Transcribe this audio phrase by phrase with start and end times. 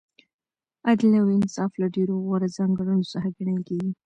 [0.89, 3.91] عدل او انصاف له ډېرو غوره ځانګړنو څخه ګڼل کیږي.